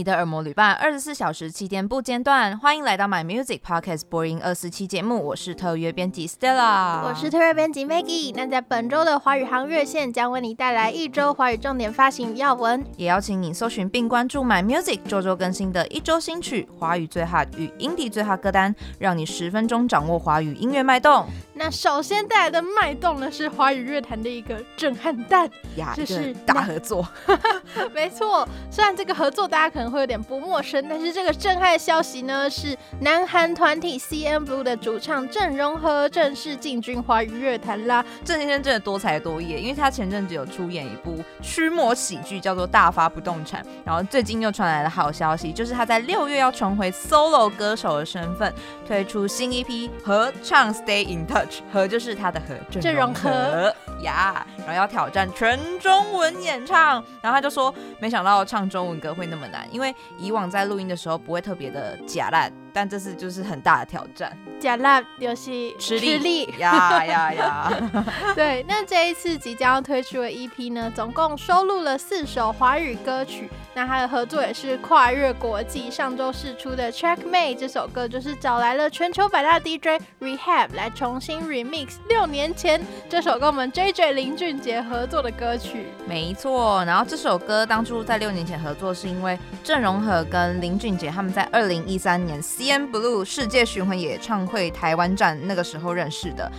[0.00, 2.58] 你的耳膜旅伴，二十四小时七天不间断。
[2.58, 8.32] 欢迎来到 My Music Podcast 播音二四七节目，我是特约编辑 Stella，我是特约编辑 Maggie。
[8.34, 21.26] 那在本周的华语行热线将为你带来一周华语重点发行要闻，也邀请你搜寻并关注 My Music 周周更新的一周新曲、华语最 hot 与 indie 最 hot 歌单，让你十分钟掌握华语音乐脉动。
[21.62, 27.06] 那首先带来的脉动呢，是华语乐坛的一个震撼弹，呀，就是大合作。
[27.92, 38.02] 没错，虽然这个合作大家可能会有点不陌生，但是这个震撼消息呢，是南韩团体 CNBLUE 的主唱郑容和正式进军华语乐坛啦。
[38.24, 48.50] 郑先生真的多才多艺，因为他前阵子有出演一部驱魔喜剧，叫做《大发不动产》，然后最近又传来了好消息，就是他在六月要重回 solo 歌手的身份，
[48.88, 62.52] 推出新一批合唱《Stay in Touch》，和就是他的和郑容和呀，然后要挑战全中文演唱，然后他就说，没想到唱中文歌会那么难，因为以往在录音的时候不会特别的假烂。
[62.72, 67.72] 但这次就是很大的挑战，假烂游戏吃力呀呀呀！
[68.34, 73.50] 对，那这一次即将要推出的 EP 呢，总共收录了四首华语歌曲。
[73.72, 75.90] 那他的合作也是跨越国际。
[75.90, 85.86] 上周试出的《Checkmate》这首歌，就是找来了全球百大 DJ Rehab 来重新 remix 六年前这首跟我们 JJ 林俊杰合作的歌曲。
[86.06, 92.40] 没错，然后这首歌当初在六年前合作，是因为郑容和跟林俊杰他们在二零一三年。
[92.60, 96.52] DnBlue 世界巡回演唱会台湾站那个时候认识的，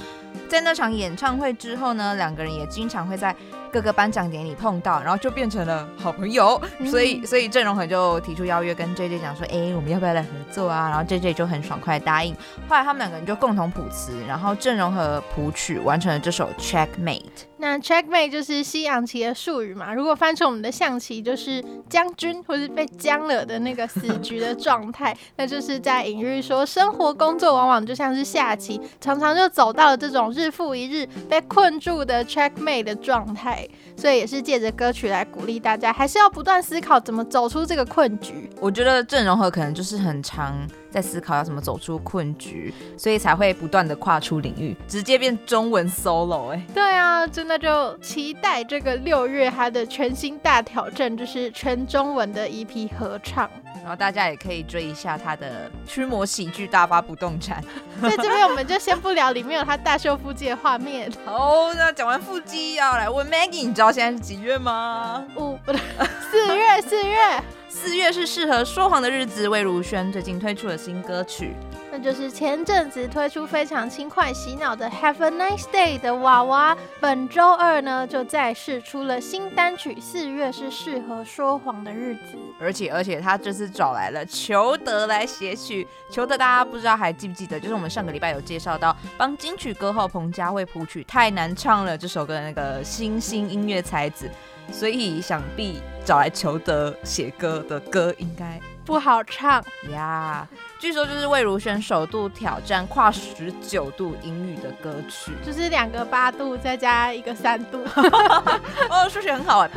[0.52, 3.34] 在那场演唱会之后呢，两个人也经常会在
[3.72, 10.90] 各个颁奖典礼碰到，然后就变成了好朋友，嗯、所以所以郑容和就提出邀约，跟 JJ 讲说，哎、欸，我们要不要来合作啊？
[10.90, 12.36] 然后 JJ 就很爽快答应。
[12.68, 17.48] 后来他们两个人就共同谱词，然后郑容和谱曲完成了这首 Checkmate。
[17.56, 33.68] 那 Checkmate 就是西洋棋的术语嘛，如果翻成我们的象棋，就是将军或是被将了的那个死局的状态， 那就是在隐喻说，生活工作往往就像是下棋，常常就走到了这种日复一日被困住的 Checkmate 的状态。
[33.96, 38.50] 所以也是借着歌曲来鼓励大家，还是要不断思考怎么走出这个困局。
[38.60, 46.74] 我觉得郑容和可能就是很长在思考要怎么走出困局，所以才会不断的跨出领域，直接变中文 solo 哎、欸。
[46.74, 53.50] 对啊，真的就期待这个六月他的全新大挑战，就是全中文的 EP 合唱。
[53.82, 57.64] 然后大家也可以追一下他的驱魔喜剧《大发不动产》。
[58.08, 61.12] 在这边我们就先不聊里面有他大秀腹肌的画面。
[61.26, 65.26] 哦，那讲完腹肌要来问 Maggie，你知道现在是几月吗？
[65.36, 65.82] 五不对，
[66.30, 67.44] 四月，四月，
[67.74, 69.48] 四月是适合说谎的日子。
[69.48, 71.56] 魏如萱最近推出了新歌曲。
[71.90, 79.98] 那就是前阵子推出非常轻快洗脑的《Have a Nice Day》的娃娃，本周二呢就再试出了新单曲。
[80.02, 85.88] 四月是适合说谎的日子，而且而且他这次找来了裘德来写曲。
[86.10, 87.58] 裘德大家不知道还记不记得？
[87.58, 94.30] 就是我们上个礼拜有介绍到帮金曲歌后彭佳慧谱曲《太难唱了》这首歌的那个新兴音乐才子，
[94.72, 100.48] 所以想必找来裘德写歌的歌应该不好唱呀。
[100.52, 100.71] Yeah.
[100.82, 107.84] 据说就是魏如萱首度挑战跨十九度音域的歌曲，就是两个八度再加一个三度。
[108.90, 109.70] 哦，数学很好哎。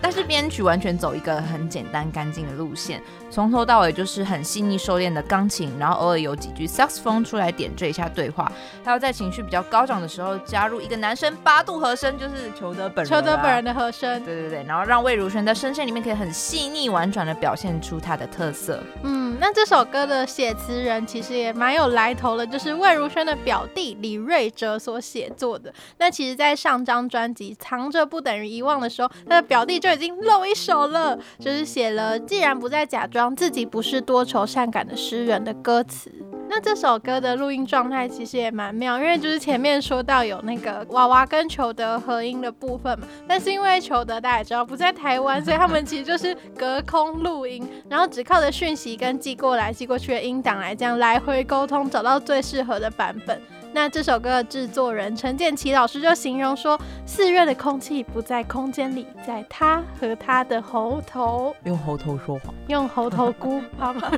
[0.00, 8.52] 但是编曲完全走一个很简单干净的路线，从头到尾就是很细腻收敛的钢琴，然后偶尔有几句 saxophone 出来点缀一下对话，
[8.84, 13.12] 还有在情绪比较高涨的时候加入一个男生八度和声，就是裘德本人。
[13.12, 14.24] 裘德本人的和声。
[14.24, 18.80] 对对对，然后让魏如萱在声线里面可以很细腻婉转的表现出她的特色。
[19.02, 20.51] 嗯，那这首歌的写。
[20.54, 25.72] 词人其实也蛮有来头的，就是魏如萱的表弟李瑞哲所写作的。
[25.98, 36.10] 那其实，在上张专辑《藏着不等于遗忘》的时候，他的表弟就已经露一手了，就是写了“既然不再假装自己不是多愁善感的诗人”的歌词。
[36.48, 53.40] 那这首歌的录音状态其实也蛮妙，因为就是前面说到有那个娃娃跟裘德合音的部分嘛，但是因为裘德大家也知道不在台湾，所以他们其实就是隔空录音，然后只靠着讯息跟寄过来寄过去的音档来这样来回沟通，找到最适合的版本。
[53.74, 64.12] 那这首歌的制作人陈建骐老师就形容说，四月的空气不在空间里，在他和他的喉头，用喉头说谎，用喉头菇，好吗？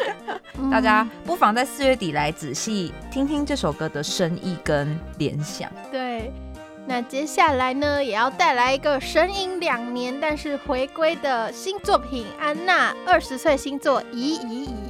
[0.70, 5.72] 大家不妨在四月底来仔细听听这首歌的深意跟联想。
[5.90, 6.30] 对，
[6.86, 14.89] 那接下来呢，也要带来一个神隐两年但是回归的新作品，安娜二十岁新作，移移移。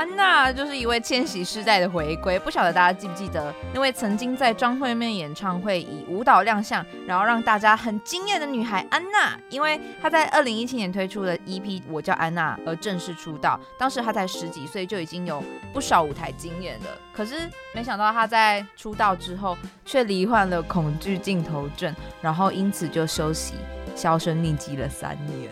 [0.00, 13.60] 安娜就是一位千禧世代的回归，不晓得大家记不记得那位曾经在张惠妹演唱会以舞蹈亮相，然后让大家很惊艳的女孩安娜，因为她在二零一七年推出的 EP《我叫安娜》而正式出道。
[13.78, 16.86] 当时她才十几岁，就已经有不少舞台经验了。
[17.12, 17.34] 可是
[17.74, 19.54] 没想到她在出道之后
[19.84, 23.52] 却罹患了恐惧镜头症，然后因此就休息。
[23.94, 25.50] 销声匿迹了三年。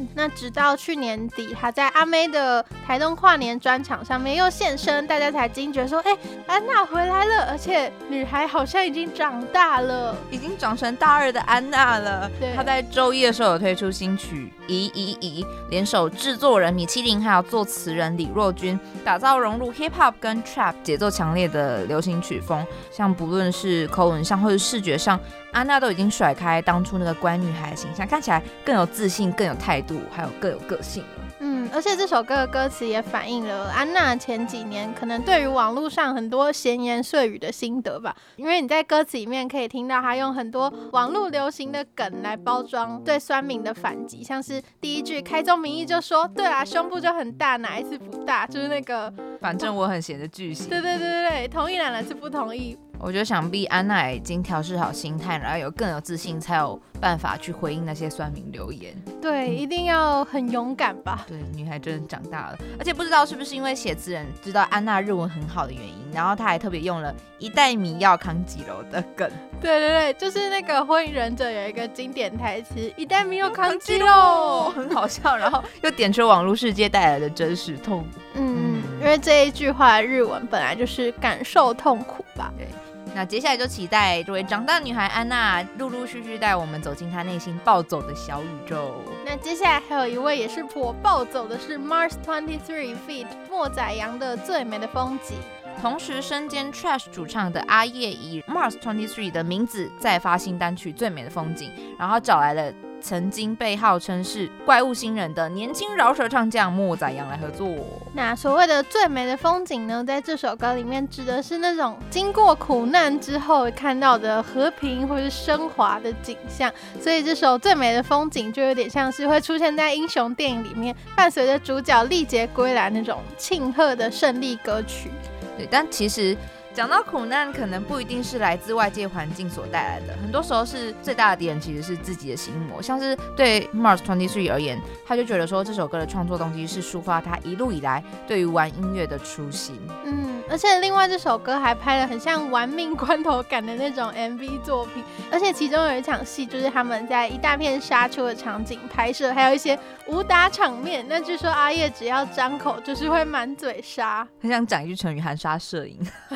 [0.00, 22.64] 嗯，那直到去年底，他在阿妹的台东跨年专场上面又现身，大家才惊觉说：“哎、欸，安娜回来了，而且女孩好像已经长大了，已经长成大二的安娜了。”对，她在周一的时候有推出新曲《咦咦咦》，联手制作人米其林还有作词人李若君，打造融入 hip hop 跟 trap 节奏强烈的流行曲风。
[22.90, 25.18] 像不论是口吻上或是视觉上，
[25.52, 31.08] 安娜都已经甩开当初那个乖女孩的形象，看起来更有自信、更有态度，还有更有个性了。
[31.42, 38.14] 嗯，而且这首歌的歌词也反映了安娜前几年可能对于网络上很多闲言碎语的心得吧。
[38.36, 50.68] 因为你在歌词里面可以听到她用很多网络流行的梗来包装对酸民的反击，像是第一句开宗明义就说：“对啊，胸部就很大，哪一次不大？”就是那个反正我很闲的句型。
[50.68, 52.78] 对对对对对，同意哪哪次不同意？
[53.02, 58.94] 我觉得想必安娜已经调试好心态，然后有更有自信，才有办法去回应那些酸民留言。
[59.22, 61.24] 对，嗯、一定要很勇敢吧。
[61.26, 69.30] 对，女孩真的长大了，而且不知道是不是因为写词人知道安娜日文很好的原因，然后他还特别用了一袋米要扛几楼的梗。
[69.62, 78.20] 对对对，就是那个《火影忍者》有一个经典台词，一袋米要扛几楼， 很好笑，然后又点出网络世界带来的真实痛苦。
[78.34, 82.52] 嗯，嗯，因为这一句话日文本来就是感受痛苦吧。
[82.58, 82.66] 对。
[83.14, 89.02] 那接下来就期待这位长大女孩安娜陆陆续续带我们走进她内心暴走的小宇宙。
[89.24, 95.36] 那接下来还有一位也是颇暴走的，是 Mars Twenty Three Feet 莫宰阳的《最美的风景》。
[95.80, 102.72] 同时身兼 Trash 主唱的阿叶以 Mars Twenty Three 的名字再发新单曲《最美的风景》，然后找来了。
[103.00, 107.74] 曾经被号称是怪物新人的年轻饶舌唱将莫宰阳来合作。
[108.12, 116.72] 那所谓的最美的风景呢，在这首歌里面指的是那种经过苦难之后看到的和平或是升华的景象。
[117.00, 125.10] 所以这首最美的风景就有点像是会出现在英雄电影里面，伴随着主角历劫归来那种庆贺的胜利歌曲。
[125.56, 126.36] 对，但其实。
[126.72, 132.80] 讲到苦难，可能不一定是来自外界环境所带来的，很多时候是最大的敌人其实是自己的心魔。
[132.80, 139.76] 像是对 Mars Twenty Three 而言，他就觉得说这首歌的创作动机是抒发他一路以来对于玩音乐的初心。
[140.04, 151.06] 嗯，而且另外这首歌还拍了很像玩命关头感的那种 MV 作品，而且其中有一场戏就是他们在一大片沙丘的场景拍摄，还有一些武打场面。
[151.08, 155.96] 那据说阿叶只要张口就是会满嘴沙，很想讲一句成语“含沙射影”。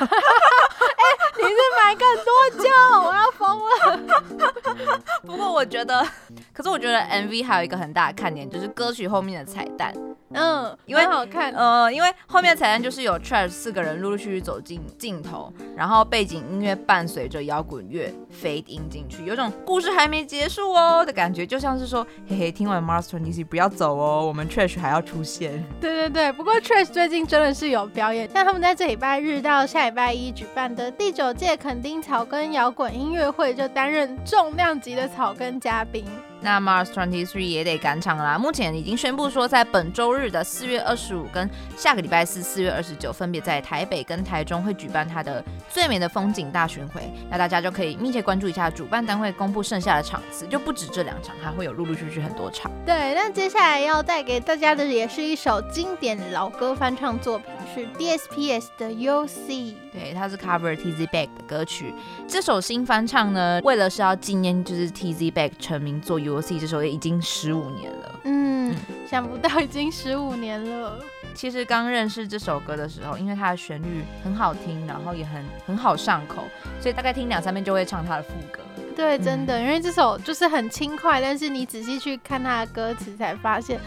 [1.37, 2.70] 你是买更多酒，
[3.08, 5.00] 我要疯了。
[5.26, 6.06] 不过我觉得，
[6.52, 9.93] 可是我觉得 MV 还有一个很大的看点，就是歌曲后面的彩蛋。
[10.34, 11.52] 嗯，因为好看。
[11.52, 25.64] 呃，因为后面彩蛋就是有 Trash 四个人陆陆续续走进镜头，然后背景音乐伴随着摇滚乐 fade in 进去，有种故事还没结束哦的感觉，就像是说，嘿嘿，听完 Twenty Three 不要走哦，我们 Trash 还要出现。
[25.81, 36.04] 对对对，不过 Trash 最近真的是有表演，像他们在这礼拜日到下礼拜一举办的第九届垦丁草根摇滚音乐会，就担任重量级的草根嘉宾。
[36.44, 47.10] 那 Mars Twenty Three 也得赶场啦，目前已经宣布说，在本周日的四月二十五跟下个礼拜四四月二十九，分别在台北跟台中会举办他的最美的风景大巡回。
[47.31, 52.70] 那大家就可以密切关注一下主办单位公布剩下的场次，就不止这两场，还会有陆陆续续很多场。
[52.84, 58.90] 对，那接下来要带给大家的也是一首经典老歌翻唱作品，是 DSPS 的
[59.26, 59.74] See。
[59.93, 61.93] 对，它是 cover Tizzy Bac 的歌曲。
[62.28, 68.20] 这首新翻唱呢，为了是要纪念就是 Tizzy Bac 成名作 You'll See 这首也已经十五年了。
[68.24, 68.76] 嗯，嗯，
[69.08, 71.00] 想不到已经十五年了。
[71.34, 76.44] 其实刚认识这首歌的时候，因为它的旋律很好听，然后也很很好上口，
[76.81, 78.60] 所以大概听两三遍就会唱它的副歌。
[78.94, 83.81] 对，真的，嗯、因为这首就是很轻快，但是你仔细去看它的歌词，才发现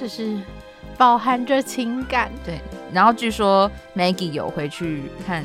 [0.00, 0.36] 就是
[0.98, 2.28] 饱含着情感。
[2.44, 2.60] 对，
[2.92, 5.44] 然后据说 Maggie 有回去看。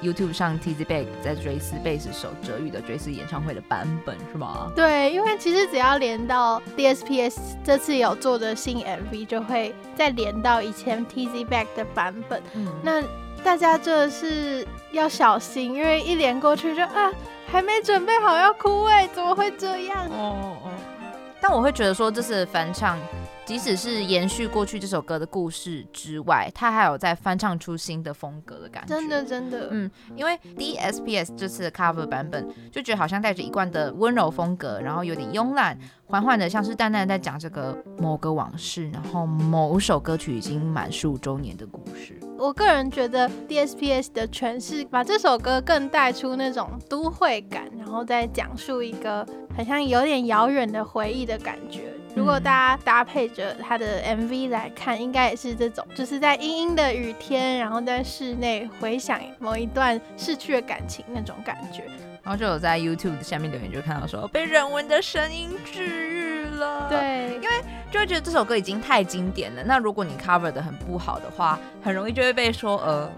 [0.00, 4.70] YouTube 上 Tizzy Bac 在追思贝斯手哲宇的追思演唱会的版本是吗？
[4.72, 12.40] 对，因为其实只要连到 DSPS 这次有做的新 MV，就会再连到以前 Tizzy Bac 的版本。
[12.54, 13.02] 嗯，那
[13.42, 17.10] 大家真的是要小心，因为一连过去就啊，
[17.50, 20.06] 还没准备好要哭哎，怎么会这样？
[20.12, 20.70] 哦哦。
[21.40, 22.96] 但我会觉得说这是翻唱。
[23.48, 28.94] 即使是延续过去这首歌的故事之外，他还有在翻唱出新的风格的感觉。
[28.94, 42.20] 真的，真的，嗯，因为 DSPS 这次的 cover 版本就觉得好像带着一贯的温柔风格，然后有点慵懒，缓缓的，像是淡淡在讲这个某个往事，然后某首歌曲已经满十五周年的故事。
[42.36, 49.26] 我个人觉得 DSPS 的诠释把这首歌更带出那种都会感，然后再讲述一个
[49.56, 51.94] 好像有点遥远的回忆的感觉。
[52.14, 61.84] 如果大家搭配着他的 MV 来看，应该也是这种，就是在阴阴的雨天，然后在室内回想某一段逝去的感情那种感觉。
[62.22, 66.88] 然后就有在 YouTube 下面留言，就看到说被人文的声音治愈了。
[66.90, 69.62] 对，因为就会觉得这首歌已经太经典了。
[69.64, 73.10] 那如果你 cover 的很不好的话，很容易就会被说呃。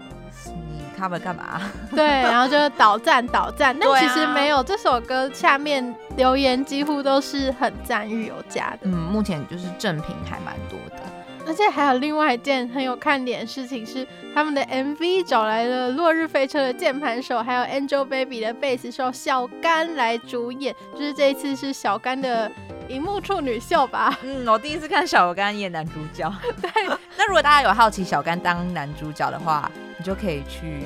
[1.01, 1.59] 他们干嘛？
[1.89, 8.77] 对，然后就倒赞倒赞，但其实没有，这首歌下面留言几乎都是很赞誉有加的。
[8.83, 11.01] 嗯，目前就是正品还蛮多的，
[11.47, 14.05] 而且还有另外一件很有看点的事情是，
[14.35, 22.51] 他们的 MV 找来了落日飞车的键盘手，还有 Angelababy 的贝斯手小甘来主演，就是这一次是小甘的
[22.87, 24.15] 荧幕处女秀吧？
[24.21, 26.31] 嗯，我第一次看小甘演男主角。
[26.61, 26.71] 对，
[27.17, 29.69] 那如果大家有好奇小甘当男主角的话，
[30.01, 30.79] 你就可以去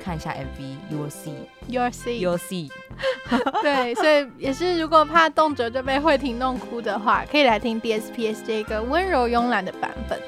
[0.00, 2.70] 看一下 MV，You will see，You will see，You will see。
[3.62, 10.20] 对，所以也是，如果怕动辄就被慧婷弄哭的话，可以来听 DSPS 这个温柔慵懒的版本。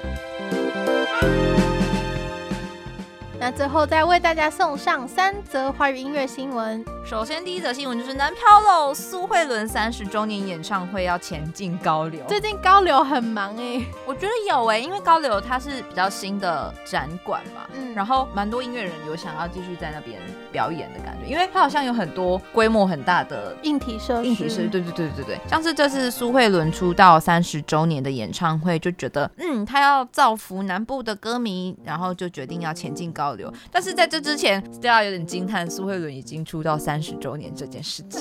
[3.45, 6.85] 那最后再为大家送上三则华语音乐新闻。
[7.05, 12.23] 首先，第一则新闻就是南漂喽苏慧伦三十周年演唱会要前进高流。
[12.29, 20.21] 最近高流很忙哎、欸，我觉得有哎、欸，因为高流它是比较新的展馆嘛，嗯，然后蛮多音乐人有想要继续在那边
[20.53, 33.32] 表演的感觉，因为它好像有很多规模很大的硬体设施，硬体设施，对对对对对，像是这次苏慧伦出道三十周年的演唱会，就觉得嗯，他要造福南部的歌迷，然后就决定要前进高。
[33.71, 38.21] 但是在这之前，Stella 有点惊叹苏慧伦已经出道三十周年这件事情。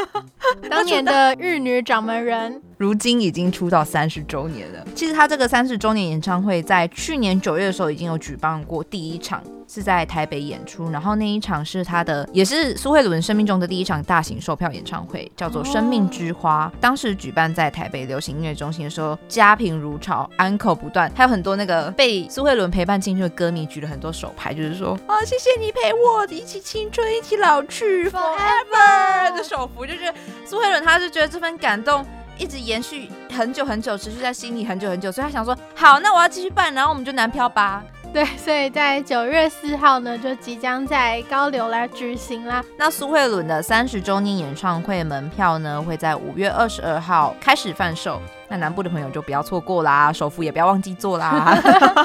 [0.68, 4.84] 当年的玉女掌门人，如今已经出道三十周年了。
[4.94, 9.42] 其实他这个三十周年演唱会在去年九月的时候已经有举办过第一场。
[9.72, 16.68] 是在台北演出，然后那一场是他的，也是苏慧伦生命中的第一场大型售票演唱会，叫做《生命之花》。
[16.80, 30.12] 当时举办在台北流行音乐中心的时候，家贫如潮，安可不断，还有很多那个被苏慧伦陪伴进去的歌迷举了很多手牌，就是说啊，谢谢你陪我一起青春，一起老去，forever 的手幅，就是
[30.44, 32.04] 苏慧伦，他是觉得这份感动
[32.36, 37.84] 一直延续很久很久，持续在心里很久很久，所以他想说，好，那我要继续办，然后我们就男漂吧。
[38.12, 42.62] 对，所以在九月四号呢，就即将在高流来举行啦。
[42.76, 48.20] 那苏慧伦的三十周年演唱会门票呢，会在五月二十二号开始贩售。
[48.48, 51.56] 那南部的朋友就不要错过啦，首付也不要忘记做啦。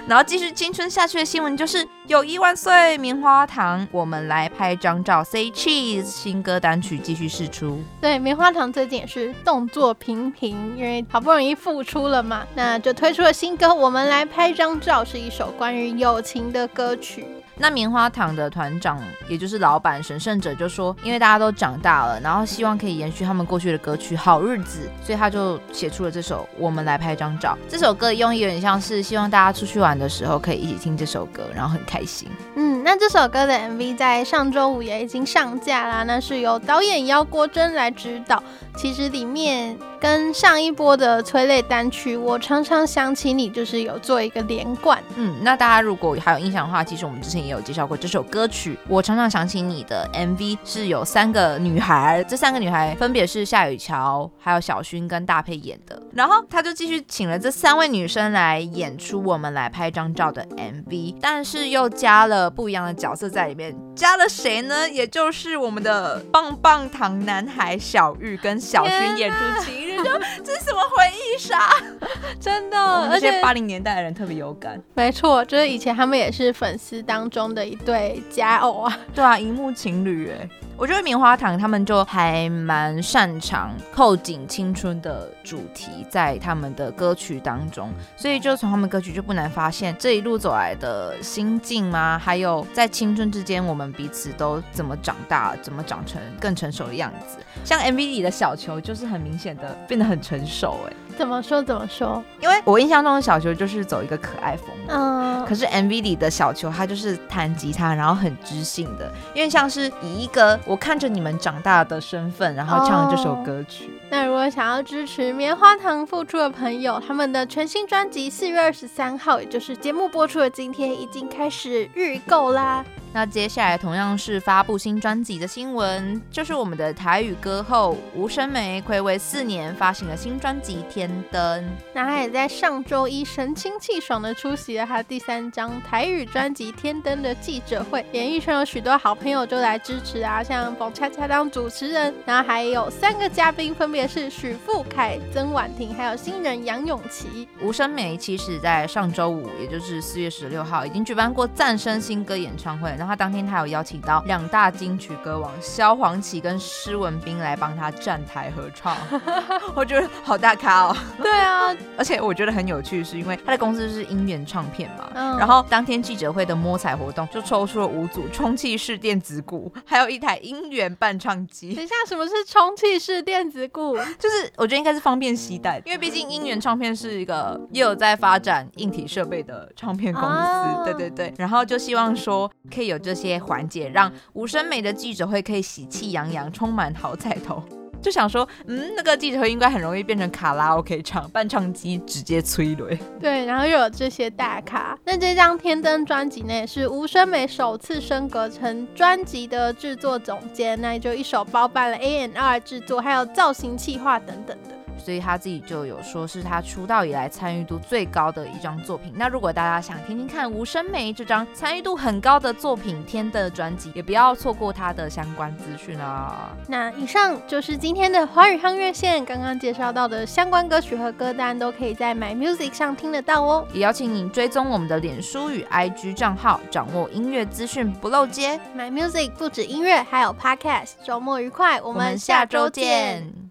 [0.09, 7.83] 然后继续青春下去的新闻就是友谊万岁，棉花糖，我们来拍张照，Say Cheese 新歌单曲继续试出。
[8.01, 17.27] 对，棉花糖最近也是动作频频，因为好不容易复出了嘛，那就推出了新歌，我们来拍张照，是一首关于友情的歌曲。
[17.59, 27.57] 那棉花糖的团长，也就是老板神圣者就说，因为大家都长大了，然后希望可以延续他们过去的歌曲《好日子》，所以他就写出了这首《我们来拍张照》。
[27.71, 32.29] 这首歌用意有点像是希望大家出去玩的时候可以一起听这首歌，然后很开心。
[32.57, 38.41] 嗯，那这首歌的 MV 在上周五也已经上架啦，那是由导演姚国珍来指导。
[38.77, 45.03] 其实里面跟上一波的催泪单曲《我常常想起你》就是有做一个连贯。
[45.17, 56.01] 嗯，那大家如果还有印象的话，其实我们之前也有介绍过这首歌曲《我常常想起你》的 MV 是有三个女孩，这三个女孩分别是夏雨乔、还有小薰跟大佩演的。
[56.13, 64.91] 然后他就继续请了这三位女生来演出《我们来拍张照》的 MV，但是又加了不一样的角色在里面，加了谁呢？
[64.91, 68.61] 也就是我们的棒棒糖男孩小玉跟。
[68.67, 71.71] 小薰演出情人，就这是什么回忆杀？
[72.41, 72.79] 真的，
[73.11, 74.81] 而且八零年代的人特别有感。
[74.95, 78.99] 没错，就是以前他们也是粉丝当中的一对佳偶啊。
[79.15, 80.49] 对啊，荧幕情侣哎。
[80.79, 92.21] 我觉得棉花糖他们就还蛮擅长扣紧青春的主题在他们的歌曲当中，所以就从他们歌曲就不难发现这一路走来的心境吗？
[92.23, 97.39] 还有在青春之间我们彼此都怎么长大，怎么长成更成熟的样子。
[97.65, 100.93] 像 MV 里的小球就是很明显的变得很成熟哎。
[101.17, 102.23] 怎么说怎么说？
[102.43, 113.99] 因为我印象中的小球就是走一个可爱风，嗯，可是 MV 里的小球他就是弹吉他，然后很知性的，因为像是以一个我看着你们长大的身份，然后唱了这首歌曲。
[114.11, 122.85] 那如果想要支持棉花糖复出的朋友，他们的全新专辑四月二十三号，也就是节目播出的今天，已经开始预购啦。
[123.17, 131.65] 那接下来同样是发布新专辑的新闻，就是我们的台语歌后吴声梅暌违四年发行了新专辑《天灯》。
[131.95, 147.49] 那她也在上周一神清气爽的出席了她第三张台语专辑《天灯》的记者会，演艺圈有许多好朋友就来支持啊，像冯恰恰当主持人，然后还有三个嘉宾，分别是许富凯、曾婉婷，还有新人杨永琪。
[147.63, 152.95] 吴声梅其实在上周五，也就是四月十六号，已经举办过赞声新歌演唱会。
[153.07, 158.97] 他当天他有邀请到两大金曲歌王萧煌奇跟施文彬来帮他站台合唱，
[159.75, 160.97] 我觉得好大咖哦。
[161.23, 171.75] 对啊， 而且我觉得很有趣，是因为他的公司是音源唱片嘛，嗯、然后当天记者会的摸彩活动就抽出了五组充气式电子鼓， 还有一台音源伴唱机。
[171.75, 173.97] 等一下，什么是充气式电子鼓？
[174.19, 182.97] 就是我觉得应该是方便携带，因为毕竟音源唱片是一个也有在发展硬体设备的唱片公司，啊、对对对，然后就希望说可以有。
[183.07, 187.63] 这些环节让吴声美的记者会可以喜气洋洋，充满好彩头。
[188.03, 192.99] 就想说，嗯，那个记者会应该很容易变成卡拉 OK 唱，伴唱机直接催泪。
[193.21, 194.99] 对，然后又有这些大咖。
[195.05, 204.76] 那这张《天灯》专辑呢，也是吴声美首次升格成专辑的制作总监，那也就一手包办了 A N R 制作，还有造型企划等等的。
[205.07, 209.13] 所以他自己就有说是他出道以来参与度最高的一张作品。
[209.15, 216.51] 那如果大家想听听看吴声梅这张参与度很高的作品《天》的专辑，也不要错过他的相关资讯啊。
[216.67, 223.65] 那以上就是今天的华语夯乐线，刚刚介绍到的相关歌曲和歌单都可以在 My Music 上听得到哦。
[223.73, 228.59] 也邀请你追踪我们的脸书与 IG 账号，掌握音乐资讯不漏接。
[228.77, 230.95] My Music 不止音乐，还有 Podcast。
[231.05, 233.46] 周末愉快，我们下周见。